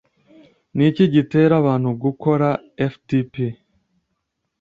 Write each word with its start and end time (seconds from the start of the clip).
niki 0.75 1.03
gitera 1.13 1.53
abantu 1.61 1.89
gutora 2.01 2.49
fdp 2.91 3.33